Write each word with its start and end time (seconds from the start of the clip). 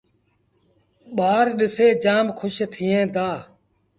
ٻآر 1.15 1.45
ڏسي 1.57 1.87
جآم 2.03 2.25
کُش 2.39 2.55
ٿئيٚݩ 2.73 3.11
دآ۔ 3.13 3.29